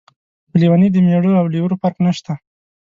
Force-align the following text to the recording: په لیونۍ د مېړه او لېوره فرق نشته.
په 0.49 0.55
لیونۍ 0.61 0.87
د 0.91 0.97
مېړه 1.05 1.31
او 1.41 1.45
لېوره 1.53 1.75
فرق 1.81 1.97
نشته. 2.05 2.33